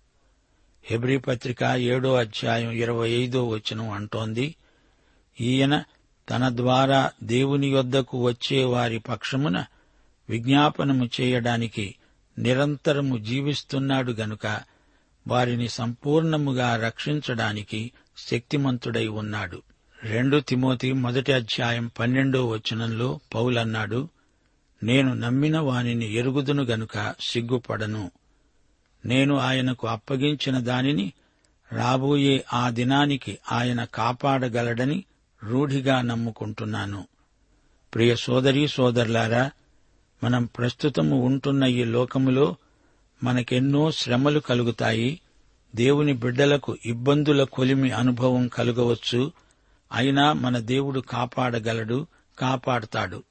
హెబ్రీ 0.84 1.18
పత్రిక 1.18 1.62
ఏడో 1.62 2.14
అధ్యాయం 2.14 2.70
ఇరవై 2.70 3.10
ఐదో 3.10 3.48
వచనం 3.48 3.90
అంటోంది 3.90 4.54
ఈయన 5.40 5.84
తన 6.30 6.48
ద్వారా 6.48 7.10
దేవుని 7.22 7.68
యొద్దకు 7.68 8.24
వచ్చే 8.24 8.64
వారి 8.64 8.98
పక్షమున 8.98 9.64
విజ్ఞాపనము 10.28 11.08
చేయడానికి 11.20 11.94
నిరంతరము 12.38 13.18
జీవిస్తున్నాడు 13.18 14.12
గనుక 14.12 14.60
వారిని 15.28 15.68
సంపూర్ణముగా 15.68 16.76
రక్షించడానికి 16.76 17.92
శక్తిమంతుడై 18.18 19.06
ఉన్నాడు. 19.06 19.62
రెండు 20.04 20.40
తిమోతి 20.40 20.92
మొదటి 20.92 21.32
అధ్యాయం 21.32 21.90
పన్నెండో 21.98 22.46
వచనంలో 22.46 23.20
పౌలన్నాడు 23.34 24.08
నేను 24.82 25.14
నమ్మిన 25.14 25.58
వానిని 25.58 26.14
ఎరుగుదును 26.14 26.62
గనుక 26.62 27.14
సిగ్గుపడను. 27.20 28.10
నేను 29.06 29.36
ఆయనకు 29.36 29.86
అప్పగించిన 29.86 30.58
దానిని 30.58 31.12
రాబోయే 31.72 32.44
ఆ 32.52 32.70
దినానికి 32.70 33.38
ఆయన 33.52 33.84
కాపాడగలడని 33.84 35.04
రూఢిగా 35.44 36.02
నమ్ముకుంటున్నాను. 36.02 37.08
ప్రియ 37.94 38.16
సోదరీ 38.16 38.68
సోదరులారా 38.68 39.50
మనం 40.24 40.44
ప్రస్తుతము 40.44 41.24
ఉంటున్న 41.24 41.64
ఈ 41.64 41.84
లోకములో 41.84 42.56
మనకెన్నో 43.24 43.92
శ్రమలు 43.92 44.40
కలుగుతాయి. 44.40 45.20
దేవుని 45.74 46.12
బిడ్డలకు 46.12 46.76
ఇబ్బందుల 46.86 47.44
కొలిమి 47.44 47.90
అనుభవం 47.90 48.48
కలుగవచ్చు. 48.48 49.32
అయినా 49.92 50.32
మన 50.32 50.58
దేవుడు 50.58 51.00
కాపాడగలడు 51.00 52.06
కాపాడతాడు. 52.38 53.22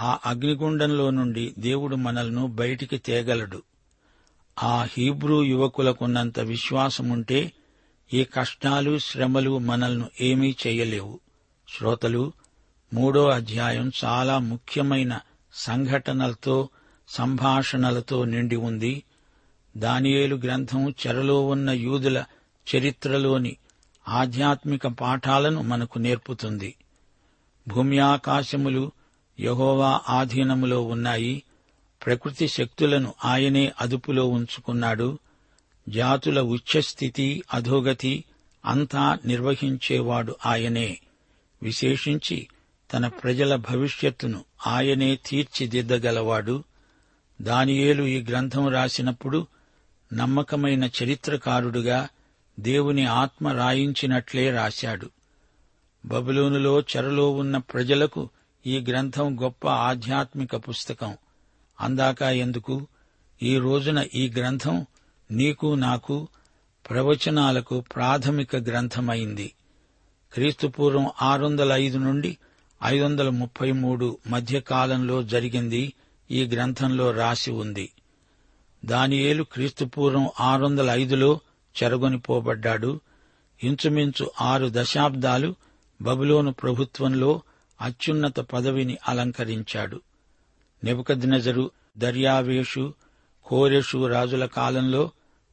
ఆ 0.00 0.18
అగ్నిగుండంలో 0.26 1.10
నుండి 1.10 1.54
దేవుడు 1.58 1.96
మనల్ని 1.96 2.48
బయటికి 2.48 2.98
తేగలడు. 2.98 3.62
ఆ 4.62 4.86
హీబ్రూ 4.98 5.42
యువకులకున్నంత 5.42 6.40
విశ్వాసముంటే 6.40 7.52
ఈ 8.14 8.24
కష్టాలు 8.24 8.98
శ్రమలు 8.98 9.58
మనల్ని 9.58 10.04
ఏమీ 10.20 10.56
చేయలేవు. 10.66 11.20
శ్రోతలు 11.78 12.32
మూడో 12.94 13.28
అధ్యాయం 13.28 13.92
చాలా 14.04 14.38
ముఖ్యమైన 14.38 15.20
సంఘటనలతో 15.54 16.68
సంభాషణలతో 17.08 18.24
నిండి 18.24 18.56
ఉంది. 18.56 19.02
దానియేలు 19.76 20.36
గ్రంథం 20.36 20.94
చెరలో 21.06 21.46
ఉన్న 21.46 21.70
యూదుల 21.70 22.24
చరిత్రలోని 22.76 23.56
ఆధ్యాత్మిక 24.08 24.86
పాఠాలను 24.86 25.62
మనకు 25.62 25.98
నేర్పుతుంది. 25.98 26.74
భూమి 27.68 27.98
ఆకాశములు 27.98 28.92
యహోవా 29.40 30.00
ఆధీనములో 30.08 30.82
ఉన్నాయి. 30.82 31.42
ప్రకృతి 32.06 32.48
శక్తులను 32.48 33.14
ఆయనే 33.24 33.72
అదుపులో 33.80 34.26
ఉంచుకున్నాడు. 34.26 35.18
జాతుల 35.88 36.40
ఉచ్చస్థితి 36.40 37.42
అధోగతి 37.54 38.24
అంతా 38.64 39.18
నిర్వహించేవాడు 39.26 40.36
ఆయనే. 40.46 41.00
విశేషించి 41.62 42.48
తన 42.94 43.08
ప్రజల 43.08 43.56
భవిష్యత్తును 43.56 44.44
ఆయనే 44.66 45.16
తీర్చిదిద్దగలవాడు. 45.16 46.64
దానియేలు 47.42 48.02
ఈ 48.02 48.22
గ్రంథం 48.22 48.68
రాసినప్పుడు 48.68 49.46
నమ్మకమైన 50.12 50.84
చరిత్రకారుడుగా 50.84 52.08
దేవుని 52.60 53.06
ఆత్మ 53.06 53.48
రాయించినట్లే 53.48 54.50
రాశాడు. 54.50 55.10
బబులోనులో 56.06 56.80
చెరలో 56.80 57.30
ఉన్న 57.30 57.56
ప్రజలకు 57.56 58.28
ఈ 58.66 58.80
గ్రంథం 58.80 59.42
గొప్ప 59.42 59.68
ఆధ్యాత్మిక 59.68 60.56
పుస్తకం. 60.56 61.16
అందాక 61.80 62.22
ఎందుకు? 62.22 62.86
ఈ 63.42 63.58
రోజున 63.58 64.06
ఈ 64.14 64.32
గ్రంథం 64.38 64.86
నీకు 65.30 65.74
నాకు 65.74 66.28
ప్రవచనాలకు 66.90 67.80
ప్రాథమిక 67.80 68.56
గ్రంథమైంది. 68.56 69.52
క్రీస్తుపూర్వం 70.32 71.10
ఆరు 71.22 71.44
వందల 71.44 71.72
ఐదు 71.72 71.98
నుండి 71.98 72.38
ఐదు 72.86 73.04
వందల 73.04 73.28
ముప్పై 73.28 73.72
మూడు 73.72 74.18
మధ్యకాలంలో 74.26 75.22
జరిగింది 75.22 75.92
ఈ 76.30 76.46
గ్రంథంలో 76.46 77.10
రాసి 77.10 77.50
ఉంది. 77.50 77.92
దానియేలు 78.84 79.44
క్రీస్తుపూర్వం 79.44 80.28
ఆరు 80.40 80.64
వందల 80.64 80.90
ఐదులో 80.90 81.40
చెరగొనిపోబడ్డాడు. 81.82 83.00
ఇంచుమించు 83.64 84.30
ఆరు 84.40 84.68
దశాబ్దాలు 84.72 85.54
బబులోను 86.02 86.52
ప్రభుత్వంలో 86.52 87.42
అత్యున్నత 87.80 88.36
పదవిని 88.36 88.98
అలంకరించాడు. 89.08 90.00
నెబుకద్నెజరు 90.84 91.70
దర్యావేషు 91.98 92.94
కోరెషు 93.44 94.06
రాజుల 94.06 94.46
కాలంలో 94.46 95.10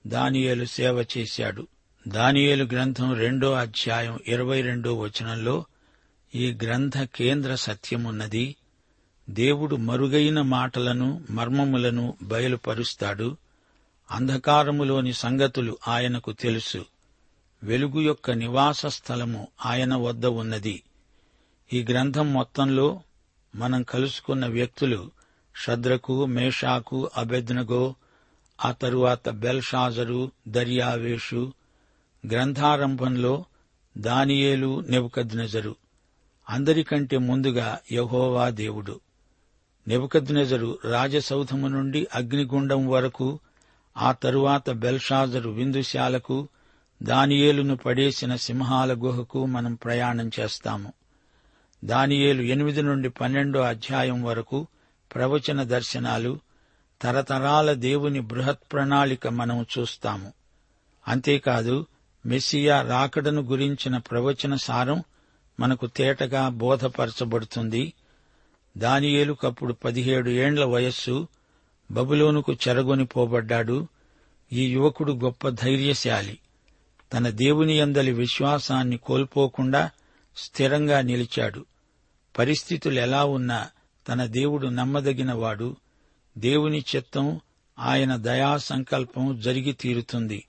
దానియేలు 0.08 0.66
సేవ 0.66 1.06
చేశాడు. 1.18 1.68
దానియేలు 2.08 2.64
గ్రంథం 2.64 3.14
రెండో 3.14 3.52
అధ్యాయం 3.52 4.20
ఇరవై 4.28 4.62
రెండో 4.62 4.94
వచనంలో 4.94 5.66
ఈ 6.36 6.58
గ్రంథ 6.64 7.04
కేంద్ర 7.04 7.56
సత్యమున్నది. 7.56 8.56
దేవుడు 9.30 9.76
మరుగైన 9.76 10.42
మాటలను 10.42 11.24
మర్మములను 11.30 12.18
బయలుపరుస్తాడు. 12.22 13.38
అంధకారములోని 14.12 15.14
సంగతులు 15.14 15.78
ఆయనకు 15.88 16.32
తెలుసు. 16.32 16.86
వెలుగు 17.64 18.02
యొక్క 18.02 18.32
నివాస 18.32 18.86
స్థలము 18.86 19.48
ఆయన 19.66 19.96
వద్ద 19.96 20.26
ఉన్నది. 20.26 20.84
ఈ 21.74 21.84
గ్రంథం 21.84 22.34
మొత్తంలో 22.34 23.02
మనం 23.56 23.84
కలుసుకున్న 23.84 24.48
వ్యక్తులు 24.48 25.12
షద్రకు 25.56 26.26
మేషాకు 26.26 27.10
అబెద్నగో 27.18 27.96
ఆ 28.66 28.72
తరువాత 28.72 29.30
బెల్షాజరు 29.30 30.32
దర్యావేషు 30.48 31.54
గ్రంథారంభంలో 32.32 33.46
దానియేలు 33.98 34.80
నెబుకద్నెజరు. 34.80 35.81
అందరికంటే 36.52 37.18
ముందుగా 37.18 37.80
యహోవా 37.92 38.50
దేవుడు. 38.50 39.00
నెబుకద్నెజరు 39.88 40.80
రాజసౌధము 40.86 41.68
నుండి 41.68 42.08
అగ్నిగుండం 42.16 42.88
వరకు 42.88 43.40
ఆ 43.98 44.12
తరువాత 44.12 44.70
బెల్షాజరు 44.70 45.50
విందుశాలకు 45.50 46.48
దానియేలును 47.04 47.76
పడేసిన 47.76 48.36
సింహాల 48.36 48.94
గుహకు 48.94 49.46
మనం 49.46 49.76
ప్రయాణం 49.76 50.32
చేస్తాము. 50.40 50.94
దానియేలు 51.86 52.42
ఎనిమిది 52.42 52.82
నుండి 52.82 53.10
పన్నెండో 53.10 53.60
అధ్యాయం 53.60 54.24
వరకు 54.24 54.68
ప్రవచన 55.16 55.64
దర్శనాలు 55.64 56.40
తరతరాల 57.02 57.74
దేవుని 57.74 58.20
బృహత్ 58.20 58.72
ప్రణాళిక 58.72 59.28
మనం 59.28 59.66
చూస్తాము. 59.80 60.34
అంతేకాదు 61.08 61.86
మెస్సియా 62.26 62.82
రాకడను 62.82 63.42
గురించిన 63.42 63.98
ప్రవచన 63.98 64.56
సారం 64.56 65.04
మనకు 65.62 65.88
తేటగా 65.88 66.50
బోధపరచబడుతుంది. 66.50 67.94
దానియేలుకప్పుడు 68.78 69.74
పదిహేడు 69.74 70.30
ఏండ్ల 70.30 70.66
వయస్సు 70.66 71.28
బబులోనుకు 71.92 72.54
చెరగొనిపోబడ్డాడు 72.54 73.88
ఈ 74.54 74.66
యువకుడు 74.66 75.14
గొప్ప 75.14 75.50
ధైర్యశాలి. 75.50 76.38
తన 77.14 77.30
దేవుని 77.30 77.82
అందలి 77.82 78.12
విశ్వాసాన్ని 78.12 78.98
కోల్పోకుండా 78.98 79.92
స్థిరంగా 80.38 81.02
నిలిచాడు. 81.02 81.66
పరిస్థితులు 82.38 83.00
ఎలా 83.00 83.26
ఉన్నా 83.26 83.68
తన 84.08 84.26
దేవుడు 84.26 84.68
నమ్మదగినవాడు. 84.68 85.76
దేవుని 86.38 86.86
చిత్తం 86.96 87.40
ఆయన 87.80 88.16
దయా 88.16 88.58
సంకల్పం 88.58 89.40
జరిగి 89.40 89.74
తీరుతుంది. 89.74 90.46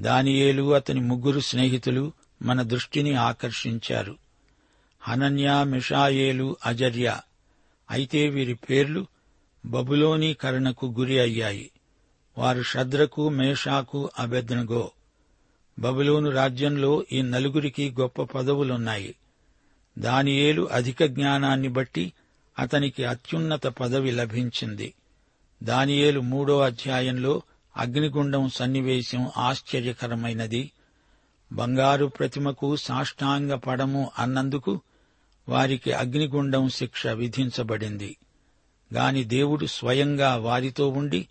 దానియేలు 0.00 0.74
అతని 0.74 1.00
ముగ్గురు 1.00 1.40
స్నేహితులు 1.40 2.12
మన 2.42 2.62
దృష్టిని 2.62 3.14
ఆకర్షించారు. 3.14 4.27
హనన్యా 5.08 5.64
మిషాయేలు 5.64 6.56
అజర్య. 6.66 7.20
అయితే 7.90 8.28
వీరి 8.28 8.54
పేర్లు 8.54 9.06
బబులోనీకరణకు 9.66 10.94
గురి 10.98 11.18
అయ్యాయి. 11.18 11.70
వారు 12.38 12.62
షద్రకు 12.62 13.28
మేషాకు 13.28 14.10
అభెద్నగో 14.18 14.90
బబులోను 15.78 16.30
రాజ్యంలో 16.30 17.04
ఈ 17.12 17.22
నలుగురికి 17.22 17.94
గొప్ప 18.00 18.22
పదవులున్నాయి. 18.22 19.14
దానియేలు 19.98 20.68
అధిక 20.72 21.04
జ్ఞానాన్ని 21.04 21.68
బట్టి 21.68 22.12
అతనికి 22.58 23.04
అత్యున్నత 23.04 23.66
పదవి 23.66 24.10
లభించింది. 24.10 24.94
దానియేలు 25.62 26.20
మూడో 26.20 26.60
అధ్యాయంలో 26.60 27.42
అగ్నిగుండం 27.76 28.48
సన్నివేశం 28.48 29.30
ఆశ్చర్యకరమైనది. 29.36 30.70
బంగారు 31.52 32.06
ప్రతిమకు 32.06 32.76
సాష్టాంగ 32.76 33.54
పడము 33.54 34.10
అన్నందుకు 34.18 34.80
వారికి 35.48 35.92
అగ్నిగుండం 35.92 36.68
శిక్ష 36.68 37.06
విధించబడింది. 37.06 38.16
గాని 38.94 39.24
దేవుడు 39.24 39.66
స్వయంగా 39.66 40.36
వారితో 40.36 40.88
ఉండి 40.88 41.28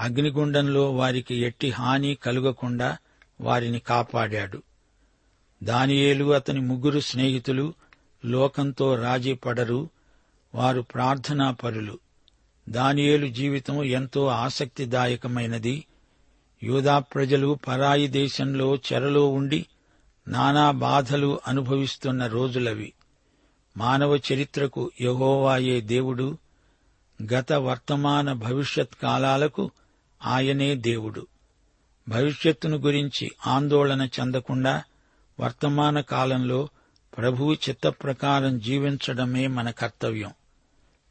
అగ్నిగుండంలో 0.00 0.92
వారికి 0.92 1.34
ఎట్టి 1.34 1.70
హాని 1.70 2.14
కలుగకుండా 2.14 2.98
వారిని 3.40 3.78
కాపాడాడు. 3.78 4.62
దానియేలు 5.62 6.34
అతని 6.34 6.60
ముగ్గురు 6.60 7.00
స్నేహితులు 7.00 7.74
లోకంతో 8.24 8.94
రాజీ 8.94 9.34
పడరు 9.34 9.88
వారు 10.54 10.80
ప్రార్థనాపరులు 10.80 11.98
దానియేలు 12.68 13.26
జీవితం 13.26 13.84
ఎంతో 13.84 14.26
ఆసక్తిదాయకమైనది. 14.26 15.84
యూదా 16.62 16.98
ప్రజలు 16.98 17.58
పరాయి 17.68 18.08
దేశంలో 18.08 18.76
చెరలో 18.76 19.28
ఉండి 19.28 19.66
నానా 20.28 20.70
బాధలు 20.70 21.40
అనుభవిస్తున్న 21.46 22.26
రోజులవి. 22.26 22.92
మానవ 23.76 24.16
చరిత్రకు 24.16 24.90
యహోవాయే 25.00 25.80
దేవుడు 25.80 26.38
గత 27.32 27.52
వర్తమాన 27.52 28.32
భవిష్యత్ 28.32 28.94
కాలాలకు 29.02 29.70
ఆయనే 30.24 30.74
దేవుడు. 30.74 31.26
భవిష్యత్తును 32.08 32.76
గురించి 32.76 33.30
ఆందోళన 33.46 34.08
చెందకుండా 34.20 34.82
వర్తమాన 35.40 36.00
కాలంలో 36.00 36.68
ప్రభువు 37.16 37.54
చిత్త 37.54 37.88
ప్రకారం 37.88 38.58
జీవించడమే 38.58 39.46
మన 39.46 39.70
కర్తవ్యం. 39.70 40.30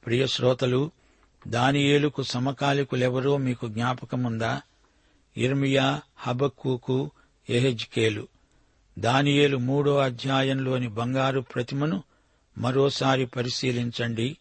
ప్రియ 0.06 0.28
శ్రోతలు 0.28 0.92
దానియేలుకు 1.48 2.24
సమకాలికులెవరో 2.24 3.38
మీకు 3.38 3.68
జ్ఞాపకముందా? 3.68 4.62
ఇర్మియా 5.38 6.02
హబక్కూకు 6.18 7.12
ఎహెజ్కేలు 7.50 8.28
దానియేలు 9.00 9.58
మూడో 9.58 9.98
అధ్యాయంలోని 9.98 10.88
బంగారు 10.88 11.40
ప్రతిమను 11.40 12.04
మరోసారి 12.58 13.26
పరిశీలించండి. 13.26 14.38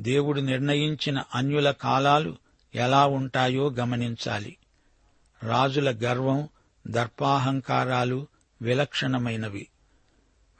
దేవుడు 0.00 0.40
నిర్ణయించిన 0.40 1.22
అన్యుల 1.34 1.70
కాలాలు 1.70 2.36
ఎలా 2.74 3.06
ఉంటాయో 3.06 3.70
గమనించాలి. 3.70 4.56
రాజుల 5.42 5.98
గర్వం 6.02 6.48
దర్పాహంకారాలు 6.86 8.26
విలక్షణమైనవి. 8.62 9.66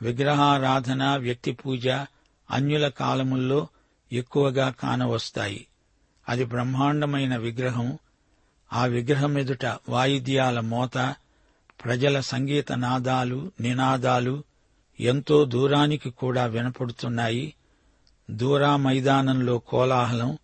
విగ్రహారాధన 0.03 1.17
వ్యక్తి 1.17 1.53
పూజ 1.53 1.89
అన్యుల 2.51 2.89
కాలముల్లో 2.89 3.69
ఎక్కువగా 4.13 4.71
కానవస్తాయి. 4.71 5.67
అది 6.29 6.45
బ్రహ్మాండమైన 6.45 7.37
విగ్రహం. 7.37 7.99
ఆ 8.73 8.87
విగ్రహం 8.87 9.39
ఎదుట 9.39 9.67
వాయిద్యాల 9.89 10.61
మోత 10.61 11.15
ప్రజల 11.85 12.21
సంగీత 12.21 12.73
నాదాలు 12.73 13.53
నినాదాలు 13.61 14.45
ఎంతో 15.01 15.45
దూరానికి 15.45 16.11
కూడా 16.11 16.47
వినపడుతున్నాయి. 16.47 17.55
దూరా 18.31 18.77
మైదానంలో 18.77 19.59
కోలాహలం 19.59 20.39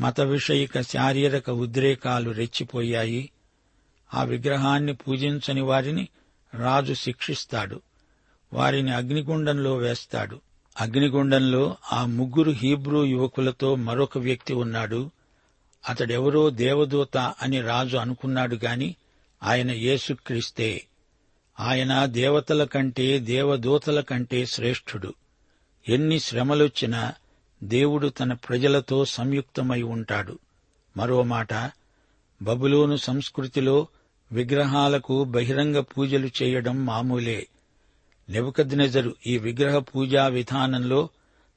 మత 0.00 0.20
విషయిక 0.20 0.80
శారీరక 0.80 1.50
ఉద్రేకాలు 1.50 2.30
రెచ్చిపోయాయి. 2.30 3.30
ఆ 4.14 4.22
విగ్రహాన్ని 4.22 4.94
పూజించని 4.94 5.60
వారిని 5.60 6.08
రాజు 6.54 6.92
శిక్షిస్తాడు. 6.92 7.80
వారిని 8.52 8.94
అగ్నిగుండంలో 8.94 9.76
వేస్తాడు. 9.76 10.40
అగ్నిగుండంలో 10.80 11.76
ఆ 11.92 12.06
ముగ్గురు 12.06 12.50
హీబ్రూ 12.50 13.04
యువకులతో 13.04 13.74
మరొక 13.74 14.18
వ్యక్తి 14.18 14.54
ఉన్నాడు. 14.54 15.10
అతడెవరో 15.88 16.50
దేవదూత 16.50 17.16
అని 17.16 17.60
రాజు 17.60 17.96
అనుకున్నాడు 17.96 18.56
గాని 18.64 18.96
ఆయన 19.42 19.70
యేసుక్రీస్తే. 19.70 20.84
ఆయన 21.60 22.04
దేవతల 22.04 22.64
కంటే 22.64 23.18
దేవదూతల 23.18 24.00
కంటే 24.00 24.46
శ్రేష్ఠుడు. 24.46 25.14
ఎన్ని 25.88 26.20
శ్రమలొచ్చినా 26.20 27.14
దేవుడు 27.64 28.08
తన 28.08 28.32
ప్రజలతో 28.32 29.04
సంయుక్తమై 29.04 29.82
ఉంటాడు. 29.82 30.38
మరో 30.96 31.22
మాట 31.22 31.72
బబులోను 32.42 32.96
సంస్కృతిలో 32.96 33.88
విగ్రహాలకు 34.32 35.24
బహిరంగ 35.24 35.80
పూజలు 35.80 36.30
చేయడం 36.42 36.86
మామూలే. 36.86 37.46
నెబుకద్నెజరు 38.28 39.16
ఈ 39.26 39.38
విగ్రహ 39.38 39.78
పూజా 39.78 40.26
విధానంలో 40.26 41.08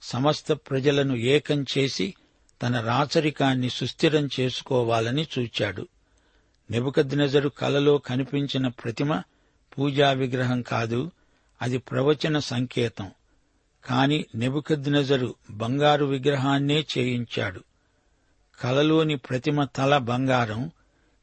సమస్త 0.02 0.52
ప్రజలను 0.54 1.16
ఏకం 1.16 1.66
చేసి 1.78 2.14
తన 2.62 2.80
రాచరికాన్ని 2.80 3.70
సుస్థిరం 3.70 4.30
చేసుకోవాలని 4.40 5.28
చూచాడు. 5.40 5.88
నెబుకద్నెజరు 6.72 7.50
కలలో 7.50 7.98
కనిపించిన 7.98 8.68
ప్రతిమ 8.68 9.22
పూజా 9.80 10.12
విగ్రహం 10.12 10.62
కాదు 10.62 11.12
అది 11.62 11.78
ప్రవచన 11.78 12.40
సంకేతం. 12.40 13.12
కాని 13.86 14.26
నెబుకద్నజరు 14.36 15.36
బంగారు 15.50 16.06
విగ్రహాన్నే 16.06 16.86
చేయించాడు. 16.98 17.64
కలలోని 18.62 19.18
ప్రతిమ 19.18 19.64
తల 19.64 19.98
బంగారం 19.98 20.72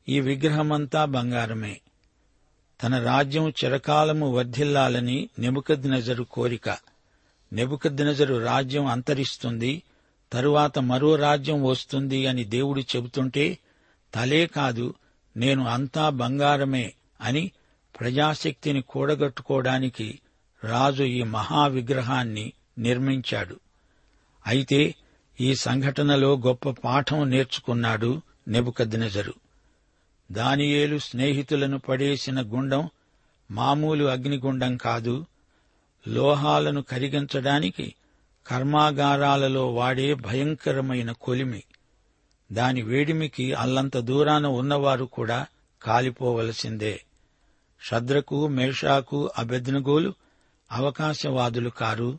ఈ 0.09 0.21
విగ్రహమంతా 0.21 1.05
బంగారమే. 1.05 1.81
తన 2.83 3.05
రాజ్యం 3.05 3.49
చిరకాలము 3.49 4.33
వర్ధిల్లాలని 4.33 5.29
నెబుకద్నజరు 5.39 6.23
కోరిక. 6.23 6.79
నెబుకద్నజరు 7.53 8.35
రాజ్యం 8.35 8.87
అంతరిస్తుంది 8.87 9.83
తరువాత 10.33 10.79
మరో 10.79 11.15
రాజ్యం 11.15 11.65
వస్తుంది 11.65 12.27
అని 12.27 12.45
దేవుడు 12.45 12.81
చెబుతుంటే 12.81 13.59
తలే 14.15 14.47
కాదు 14.47 14.95
నేను 15.37 15.67
అంతా 15.67 16.09
బంగారమే 16.09 16.93
అని 17.21 17.51
ప్రజాశక్తిని 18.01 18.83
కూడగట్టుకోవడానికి 18.83 20.21
రాజు 20.65 21.03
ఈ 21.03 21.23
మహావిగ్రహాన్ని 21.23 22.53
నిర్మించాడు. 22.79 23.61
అయితే 24.47 24.95
ఈ 25.41 25.55
సంఘటనలో 25.55 26.37
గొప్ప 26.37 26.71
పాఠం 26.71 27.31
నేర్చుకున్నాడు 27.31 28.23
నెబుకద్నెజరు. 28.49 29.35
దానియేలు 30.33 30.99
స్నేహితులను 30.99 31.79
పడేసిన 31.79 32.41
గుండం 32.41 32.91
మామూలు 33.51 34.05
అగ్నిగుండం 34.05 34.77
కాదు. 34.77 35.27
లోహాలను 36.09 36.83
కరిగించడానికి 36.83 37.95
కర్మాగారాలలో 38.47 39.75
వాడే 39.75 40.15
భయంకరమైన 40.15 41.13
కొలిమి. 41.13 41.63
దాని 42.53 42.83
వేడిమికి 42.83 43.53
అల్లంత 43.53 43.97
దూరాన 43.97 44.47
ఉన్నవారు 44.47 45.05
కూడా 45.05 45.47
కాలిపోవలసిందే. 45.83 47.03
షద్రకు 47.91 48.47
మేషాకు 48.47 49.31
అభెజ్నగోలు 49.39 50.15
అవకాశవాదులు 50.73 51.71
కారు. 51.71 52.19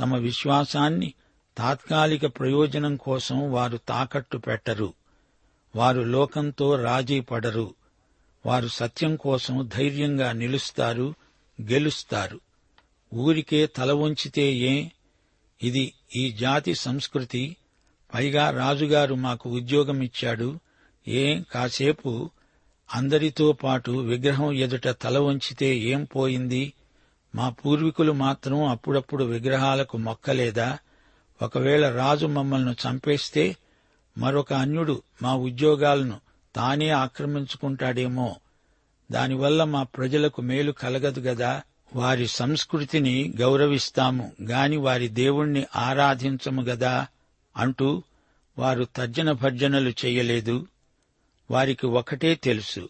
తమ 0.00 0.16
విశ్వాసాన్ని 0.16 1.14
తాత్కాలిక 1.58 2.26
ప్రయోజనం 2.26 2.96
కోసం 2.96 3.52
వారు 3.52 3.76
తాకట్టు 3.76 4.36
పెట్టరు. 4.36 4.94
వారు 5.76 6.00
లోకంతో 6.00 6.82
రాజీ 6.82 7.20
పడరు. 7.20 7.74
వారు 8.46 8.68
సత్యం 8.68 9.16
కోసం 9.16 9.70
ధైర్యంగా 9.74 10.32
నిలుస్తారు 10.32 11.14
గెలుస్తారు. 11.62 12.40
ఊరికే 13.14 13.66
తల 13.66 13.92
వంచితే 13.92 14.52
ఏ? 14.52 14.88
ఇది 15.62 15.92
ఈ 16.16 16.32
జాతి 16.32 16.74
సంస్కృతి. 16.74 17.56
పైగా 18.14 18.50
రాజుగారు 18.50 19.14
మాకు 19.14 19.50
ఉద్యోగం 19.50 20.02
ఇచ్చాడు 20.02 20.60
ఏం? 21.08 21.44
కాసేపు 21.52 22.30
అందరితో 22.94 23.52
పాటు 23.52 23.90
విగ్రహం 23.90 24.52
ఎదుట 24.52 24.88
తల 24.88 25.18
వంచితే 25.18 25.78
ఏం 25.78 26.04
పోయింది? 26.04 26.72
మా 27.34 27.48
పూర్వీకులు 27.48 28.12
మాత్రం 28.12 28.64
అప్పుడప్పుడు 28.64 29.24
విగ్రహాలకు 29.24 29.98
మొక్కలేదా? 29.98 30.78
ఒకవేళ 31.42 31.90
రాజు 31.90 32.26
మమ్మల్ని 32.26 32.72
చంపేస్తే 32.72 33.56
మరొక 34.18 34.52
అన్యుడు 34.52 35.02
మా 35.22 35.34
ఉద్యోగాలను 35.34 36.20
తానే 36.54 36.88
ఆక్రమించుకుంటాడేమో. 36.88 38.36
దానివల్ల 39.12 39.64
మా 39.64 39.82
ప్రజలకు 39.82 40.42
మేలు 40.42 40.72
కలగదు 40.72 41.20
గదా? 41.20 41.62
వారి 41.94 42.28
సంస్కృతిని 42.28 43.34
గౌరవిస్తాము 43.36 44.32
గాని 44.42 44.76
వారి 44.76 45.08
దేవుణ్ణి 45.08 45.64
ఆరాధించము 45.76 46.62
గదా? 46.62 47.06
అంటూ 47.56 48.02
వారు 48.58 48.84
తర్జన 48.84 49.32
భర్జనలు 49.32 49.92
చేయలేదు. 50.04 50.66
వారికి 51.50 51.86
ఒకటే 51.86 52.34
తెలుసు. 52.34 52.88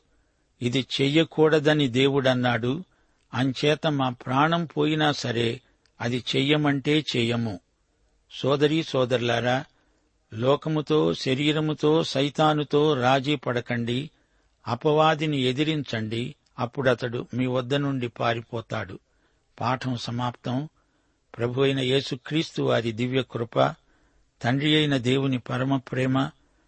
ఇది 0.63 0.87
చెయ్యకూడదని 1.01 1.89
దేవుడన్నాడు. 1.89 2.85
అంచేత 3.35 3.87
మా 3.87 4.09
ప్రాణం 4.09 4.65
పోయినా 4.65 5.13
సరే 5.13 5.61
అది 6.01 6.25
చెయ్యమంటే 6.37 7.05
చెయ్యము. 7.17 7.61
సోదరీ 8.31 8.83
సోదరులారా 8.83 9.65
లోకముతో 10.35 11.15
శరీరముతో 11.15 12.05
సైతానుతో 12.05 12.95
రాజీ 12.95 13.37
పడకండి. 13.37 14.11
అపవాదిని 14.69 15.41
ఎదిరించండి. 15.41 16.35
అప్పుడతడు 16.59 17.27
మీ 17.35 17.47
వద్ద 17.47 17.75
నుండి 17.75 18.09
పారిపోతాడు. 18.09 18.99
పాఠం 19.61 19.97
సమాప్తం. 19.97 20.69
ప్రభు 21.39 21.63
అయిన 21.63 21.81
యేసుక్రీస్తు 21.81 22.63
వారి 22.63 22.93
దివ్య 22.93 23.23
కృప 23.23 23.75
తండ్రి 24.43 24.77
అయిన 24.77 24.97
దేవుని 24.97 25.39
పరమ 25.39 25.77
ప్రేమ 25.77 26.31